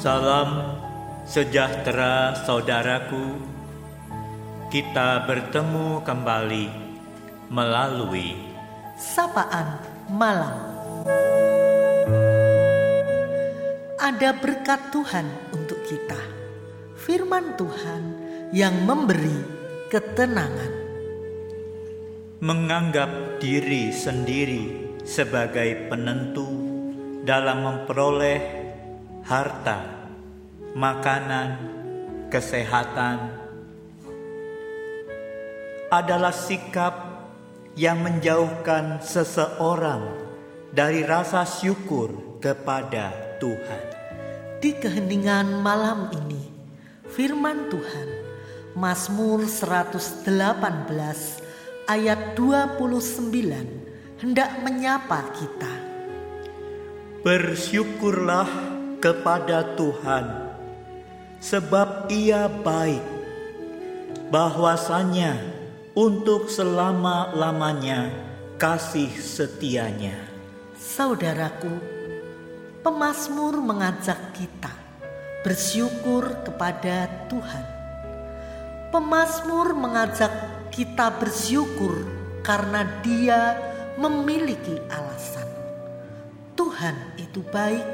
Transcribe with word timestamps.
Salam 0.00 0.80
sejahtera 1.28 2.32
saudaraku. 2.48 3.36
Kita 4.72 5.28
bertemu 5.28 6.00
kembali 6.00 6.66
melalui 7.52 8.32
sapaan 8.96 9.76
malam. 10.08 10.56
Ada 14.00 14.40
berkat 14.40 14.88
Tuhan 14.88 15.28
untuk 15.52 15.84
kita. 15.84 16.16
Firman 16.96 17.60
Tuhan 17.60 18.02
yang 18.56 18.80
memberi 18.88 19.36
ketenangan. 19.92 20.72
Menganggap 22.40 23.36
diri 23.36 23.92
sendiri 23.92 24.96
sebagai 25.04 25.92
penentu 25.92 26.48
dalam 27.28 27.68
memperoleh 27.68 28.60
harta, 29.30 29.99
makanan, 30.74 31.58
kesehatan 32.30 33.34
adalah 35.90 36.30
sikap 36.30 36.94
yang 37.74 37.98
menjauhkan 37.98 39.02
seseorang 39.02 40.06
dari 40.70 41.02
rasa 41.02 41.42
syukur 41.42 42.38
kepada 42.38 43.10
Tuhan. 43.42 43.84
Di 44.62 44.78
keheningan 44.78 45.58
malam 45.58 46.14
ini, 46.14 46.46
firman 47.10 47.66
Tuhan 47.66 48.08
Mazmur 48.78 49.50
118 49.50 50.30
ayat 51.90 52.38
29 52.38 54.22
hendak 54.22 54.50
menyapa 54.62 55.34
kita. 55.34 55.74
Bersyukurlah 57.26 58.46
kepada 59.02 59.74
Tuhan 59.74 60.49
sebab 61.40 62.12
Ia 62.12 62.46
baik. 62.46 63.02
Bahwasanya 64.30 65.34
untuk 65.96 66.46
selama-lamanya 66.46 68.14
kasih 68.60 69.10
setianya. 69.10 70.14
Saudaraku, 70.78 71.72
pemazmur 72.86 73.58
mengajak 73.58 74.20
kita 74.36 74.70
bersyukur 75.42 76.46
kepada 76.46 77.10
Tuhan. 77.26 77.66
Pemazmur 78.94 79.74
mengajak 79.74 80.30
kita 80.70 81.10
bersyukur 81.18 82.06
karena 82.46 82.86
Dia 83.02 83.58
memiliki 83.98 84.78
alasan. 84.92 85.48
Tuhan 86.54 87.18
itu 87.18 87.42
baik 87.50 87.86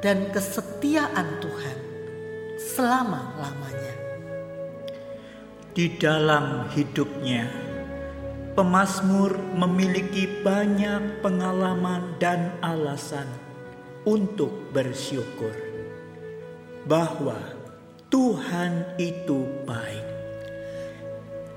dan 0.00 0.32
kesetiaan 0.32 1.28
Tuhan 1.42 1.91
selama-lamanya. 2.72 3.96
Di 5.76 5.92
dalam 6.00 6.72
hidupnya, 6.72 7.48
pemazmur 8.56 9.36
memiliki 9.56 10.28
banyak 10.40 11.20
pengalaman 11.20 12.16
dan 12.16 12.56
alasan 12.64 13.28
untuk 14.08 14.72
bersyukur 14.72 15.52
bahwa 16.88 17.36
Tuhan 18.08 18.96
itu 19.00 19.48
baik. 19.64 20.08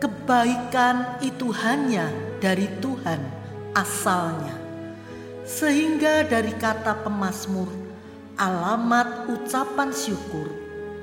Kebaikan 0.00 1.22
itu 1.22 1.48
hanya 1.62 2.10
dari 2.42 2.68
Tuhan 2.82 3.20
asalnya. 3.72 4.60
Sehingga 5.48 6.26
dari 6.28 6.52
kata 6.58 7.06
pemazmur, 7.06 7.70
alamat 8.36 9.32
ucapan 9.32 9.94
syukur 9.94 10.51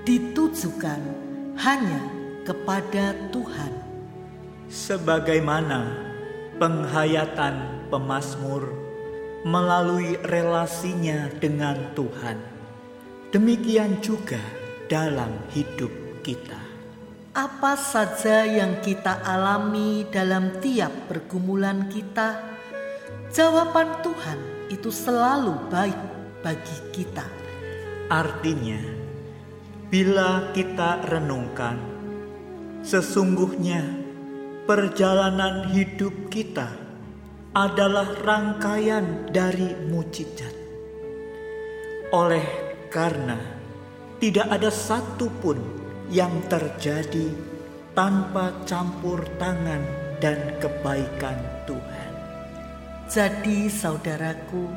ditujukan 0.08 1.02
hanya 1.60 2.02
kepada 2.48 3.12
Tuhan. 3.30 3.74
Sebagaimana 4.70 6.10
penghayatan 6.62 7.88
pemazmur 7.90 8.70
melalui 9.44 10.20
relasinya 10.24 11.32
dengan 11.42 11.96
Tuhan, 11.98 12.38
demikian 13.34 13.98
juga 14.00 14.40
dalam 14.92 15.32
hidup 15.54 15.92
kita. 16.22 16.60
Apa 17.34 17.78
saja 17.78 18.44
yang 18.44 18.82
kita 18.82 19.22
alami 19.22 20.04
dalam 20.10 20.60
tiap 20.60 20.92
pergumulan 21.08 21.88
kita, 21.88 22.42
jawaban 23.32 24.02
Tuhan 24.02 24.40
itu 24.74 24.90
selalu 24.90 25.56
baik 25.70 26.02
bagi 26.42 26.78
kita. 26.92 27.26
Artinya, 28.10 28.99
bila 29.90 30.54
kita 30.54 31.02
renungkan, 31.10 31.82
sesungguhnya 32.86 33.82
perjalanan 34.70 35.66
hidup 35.74 36.30
kita 36.30 36.70
adalah 37.58 38.06
rangkaian 38.22 39.26
dari 39.34 39.74
mujizat. 39.90 40.54
Oleh 42.14 42.46
karena 42.94 43.42
tidak 44.22 44.46
ada 44.54 44.70
satupun 44.70 45.58
yang 46.14 46.38
terjadi 46.46 47.34
tanpa 47.98 48.54
campur 48.70 49.26
tangan 49.42 49.82
dan 50.22 50.38
kebaikan 50.62 51.38
Tuhan. 51.66 52.10
Jadi, 53.10 53.66
saudaraku, 53.74 54.70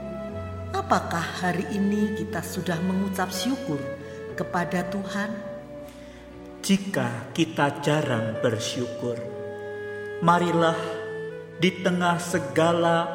apakah 0.73 1.21
hari 1.45 1.69
ini 1.69 2.17
kita 2.17 2.41
sudah 2.41 2.81
mengucap 2.81 3.29
syukur 3.29 3.77
kepada 4.35 4.85
Tuhan? 4.89 5.31
Jika 6.63 7.35
kita 7.35 7.83
jarang 7.83 8.39
bersyukur, 8.39 9.19
marilah 10.23 10.79
di 11.59 11.83
tengah 11.83 12.23
segala 12.23 13.07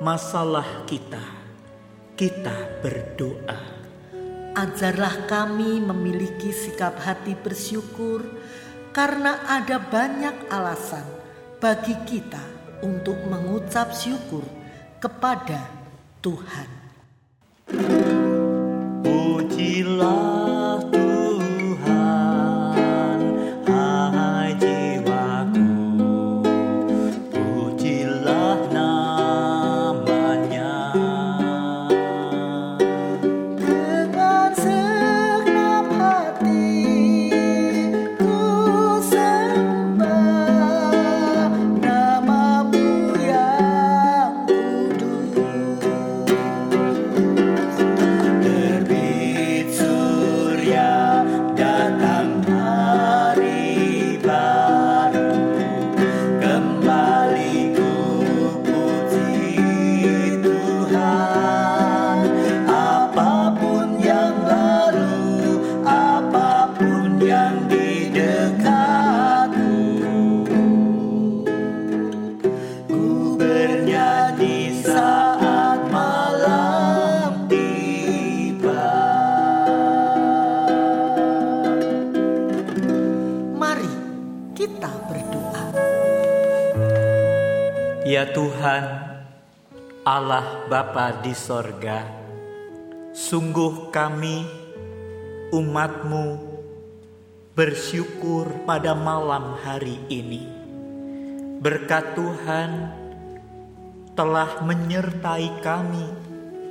masalah 0.00 0.84
kita, 0.84 1.24
kita 2.16 2.80
berdoa. 2.84 3.80
Ajarlah 4.56 5.30
kami 5.30 5.80
memiliki 5.80 6.52
sikap 6.52 7.00
hati 7.00 7.32
bersyukur 7.38 8.24
karena 8.90 9.48
ada 9.48 9.80
banyak 9.80 10.50
alasan 10.50 11.06
bagi 11.62 11.94
kita 12.08 12.42
untuk 12.82 13.16
mengucap 13.28 13.92
syukur 13.94 14.42
kepada 15.00 15.68
Tuhan. 16.20 16.68
Pujilah 19.00 20.39
Ya 88.20 88.28
Tuhan, 88.36 88.84
Allah 90.04 90.68
Bapa 90.68 91.24
di 91.24 91.32
sorga, 91.32 92.04
sungguh 93.16 93.88
kami 93.88 94.44
umatmu 95.48 96.26
bersyukur 97.56 98.60
pada 98.68 98.92
malam 98.92 99.56
hari 99.64 99.96
ini. 100.12 100.44
Berkat 101.64 102.12
Tuhan 102.12 102.92
telah 104.12 104.68
menyertai 104.68 105.64
kami, 105.64 106.04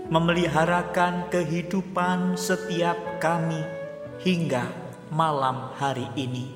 memeliharakan 0.05 1.33
kehidupan 1.33 2.37
setiap 2.37 3.17
kami 3.17 3.65
hingga 4.21 4.69
malam 5.09 5.73
hari 5.81 6.05
ini. 6.13 6.53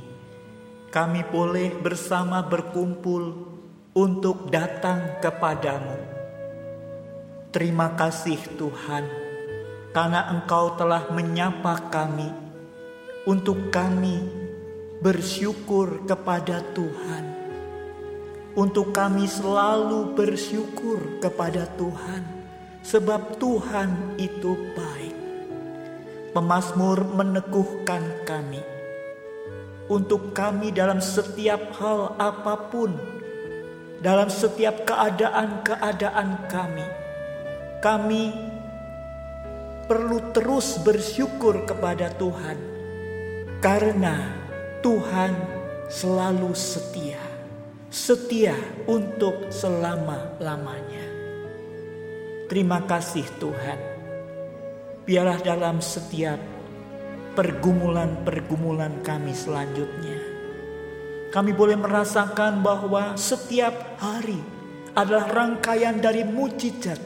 Kami 0.94 1.26
boleh 1.34 1.82
bersama 1.82 2.46
berkumpul 2.46 3.53
untuk 3.94 4.50
datang 4.50 5.22
kepadamu. 5.22 6.02
Terima 7.54 7.94
kasih 7.94 8.42
Tuhan, 8.58 9.06
karena 9.94 10.34
Engkau 10.34 10.74
telah 10.74 11.14
menyapa 11.14 11.94
kami 11.94 12.34
untuk 13.30 13.70
kami 13.70 14.18
bersyukur 14.98 16.10
kepada 16.10 16.66
Tuhan. 16.74 17.24
Untuk 18.58 18.94
kami 18.94 19.30
selalu 19.30 20.18
bersyukur 20.18 21.22
kepada 21.22 21.70
Tuhan, 21.78 22.26
sebab 22.82 23.38
Tuhan 23.38 24.18
itu 24.18 24.58
baik. 24.74 25.18
Pemazmur 26.34 26.98
meneguhkan 27.14 28.26
kami 28.26 28.62
untuk 29.86 30.34
kami 30.34 30.74
dalam 30.74 30.98
setiap 30.98 31.76
hal 31.78 32.18
apa 32.18 32.74
pun, 32.74 32.98
dalam 34.04 34.28
setiap 34.28 34.84
keadaan-keadaan 34.84 36.52
kami. 36.52 36.88
Kami 37.80 38.24
perlu 39.88 40.32
terus 40.36 40.80
bersyukur 40.84 41.64
kepada 41.64 42.12
Tuhan, 42.16 42.60
karena 43.64 44.28
Tuhan 44.84 45.32
selalu 45.88 46.52
setia, 46.52 47.20
setia 47.88 48.56
untuk 48.88 49.52
selama-lamanya. 49.52 51.08
Terima 52.52 52.84
kasih, 52.84 53.28
Tuhan. 53.40 53.80
Biarlah 55.04 55.40
dalam 55.44 55.84
setiap 55.84 56.40
pergumulan-pergumulan 57.36 59.04
kami 59.04 59.36
selanjutnya. 59.36 60.23
Kami 61.34 61.50
boleh 61.50 61.74
merasakan 61.74 62.62
bahwa 62.62 63.18
setiap 63.18 63.98
hari 63.98 64.38
adalah 64.94 65.26
rangkaian 65.34 65.98
dari 65.98 66.22
mujizat 66.22 67.02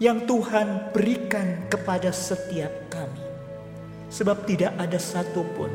yang 0.00 0.24
Tuhan 0.24 0.96
berikan 0.96 1.68
kepada 1.68 2.08
setiap 2.08 2.88
kami. 2.88 3.20
Sebab 4.08 4.48
tidak 4.48 4.72
ada 4.80 4.96
satupun 4.96 5.68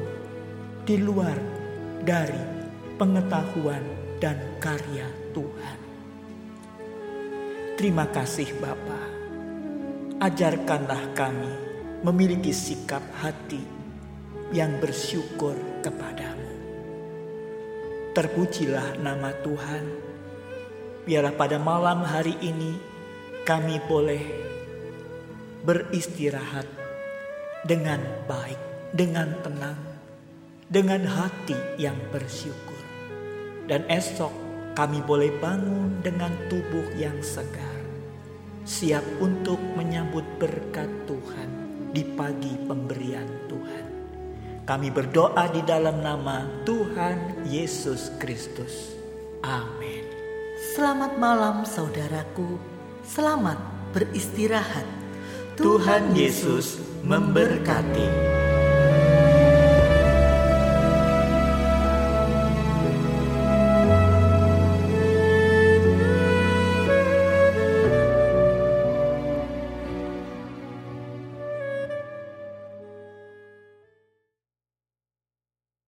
di 0.81 0.98
luar 0.98 1.38
dari 2.01 2.42
pengetahuan 2.98 3.86
dan 4.18 4.57
karya 4.57 5.06
Tuhan. 5.38 5.77
Terima 7.77 8.10
kasih 8.10 8.50
Bapa. 8.57 9.01
Ajarkanlah 10.19 11.13
kami 11.15 11.54
memiliki 12.04 12.51
sikap 12.51 13.06
hati 13.24 13.62
yang 14.51 14.81
bersyukur 14.83 15.56
kepadamu. 15.86 16.28
Terpujilah 18.19 19.00
nama 19.00 19.31
Tuhan. 19.31 19.86
Biarlah 21.07 21.39
pada 21.39 21.56
malam 21.56 22.04
hari 22.04 22.36
ini 22.44 22.75
kami 23.48 23.80
boleh 23.88 24.19
beristirahat 25.63 26.68
dengan 27.63 28.04
baik, 28.27 28.60
dengan 28.92 29.31
tenang, 29.39 29.80
dengan 30.68 31.07
hati 31.07 31.56
yang 31.80 31.95
bersyukur. 32.12 32.83
Dan 33.71 33.88
esok 33.88 34.36
kami 34.75 35.00
boleh 35.00 35.31
bangun 35.39 36.04
dengan 36.04 36.36
tubuh 36.51 36.92
yang 37.00 37.24
segar, 37.24 37.88
siap 38.68 39.07
untuk 39.24 39.63
menyambut 39.80 40.27
berkat 40.36 40.92
Tuhan 41.07 41.50
di 41.95 42.04
pagi 42.04 42.51
pemberian 42.68 43.48
Tuhan. 43.48 43.88
Kami 44.69 44.94
berdoa 44.94 45.50
di 45.50 45.66
dalam 45.66 45.98
nama 46.06 46.45
Tuhan 46.62 47.42
Yesus 47.50 48.13
Kristus. 48.21 48.94
Amin. 49.42 50.06
Selamat 50.77 51.18
malam 51.18 51.66
saudaraku. 51.66 52.62
Selamat 53.01 53.57
beristirahat. 53.98 54.86
Tuhan 55.57 56.13
Yesus 56.13 56.77
memberkati. 57.01 58.38